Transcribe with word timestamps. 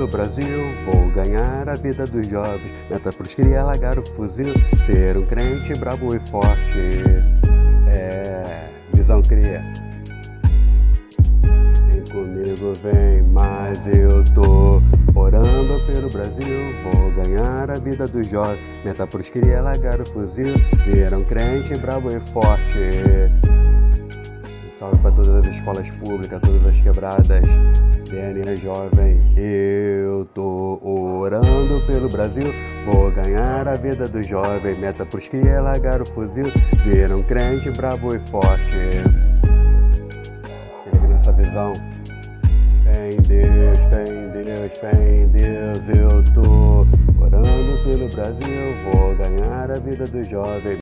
pelo 0.00 0.06
Brasil, 0.06 0.46
vou 0.84 1.10
ganhar 1.10 1.68
a 1.68 1.74
vida 1.74 2.04
dos 2.04 2.26
jovens. 2.26 2.72
Meta 2.88 3.10
pros 3.10 3.34
cria 3.34 3.64
largar 3.64 3.98
o 3.98 4.02
fuzil, 4.02 4.54
ser 4.82 5.16
um 5.16 5.26
crente 5.26 5.78
brabo 5.78 6.14
e 6.14 6.20
forte. 6.20 7.04
É, 7.86 8.68
visão 8.94 9.20
cria. 9.20 9.62
Vem 11.86 12.04
comigo, 12.10 12.72
vem, 12.82 13.22
mas 13.24 13.86
eu 13.86 14.24
tô 14.32 14.80
orando 15.14 15.86
pelo 15.86 16.08
Brasil. 16.08 16.46
Vou 16.84 17.10
ganhar 17.22 17.70
a 17.70 17.74
vida 17.74 18.06
dos 18.06 18.26
jovens. 18.26 18.60
Meta 18.84 19.06
pros 19.06 19.28
cria 19.28 19.60
largar 19.60 20.00
o 20.00 20.08
fuzil, 20.08 20.54
ser 20.84 21.12
um 21.14 21.24
crente 21.24 21.78
brabo 21.80 22.08
e 22.08 22.20
forte. 22.20 23.39
Todas 25.30 25.46
as 25.46 25.54
escolas 25.54 25.90
públicas, 25.92 26.40
todas 26.40 26.66
as 26.66 26.82
quebradas. 26.82 27.42
DNA 28.10 28.56
jovem, 28.56 29.32
eu 29.36 30.24
tô 30.34 30.80
orando 30.82 31.86
pelo 31.86 32.08
Brasil. 32.08 32.52
Vou 32.84 33.12
ganhar 33.12 33.68
a 33.68 33.74
vida 33.74 34.08
do 34.08 34.24
jovem. 34.24 34.76
Meta 34.80 35.06
pros 35.06 35.28
que 35.28 35.36
é 35.36 35.60
largar 35.60 36.02
o 36.02 36.06
fuzil. 36.06 36.46
Viram 36.84 37.20
um 37.20 37.22
crente 37.22 37.70
brabo 37.70 38.12
e 38.12 38.18
forte. 38.28 39.04
Se 40.82 40.90
liga 40.92 41.06
nessa 41.06 41.32
visão. 41.32 41.74
Fé 42.82 43.08
em 43.12 43.22
Deus, 43.22 43.78
fé 43.78 44.04
em 44.12 44.44
Deus, 44.44 44.78
fé 44.80 44.90
em 44.98 45.28
Deus. 45.28 45.78
Eu 45.96 46.24
tô 46.34 46.80
orando 47.24 47.84
pelo 47.84 48.08
Brasil. 48.08 48.74
Vou 48.92 49.14
ganhar 49.14 49.70
a 49.70 49.74
vida 49.74 50.04
do 50.06 50.24
jovem. 50.24 50.76